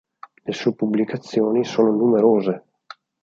[0.47, 2.63] Le sue pubblicazioni sono numerose.